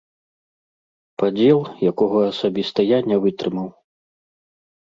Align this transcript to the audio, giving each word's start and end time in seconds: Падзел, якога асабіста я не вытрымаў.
Падзел, 1.23 1.59
якога 1.91 2.19
асабіста 2.31 2.79
я 2.93 3.03
не 3.13 3.17
вытрымаў. 3.27 3.69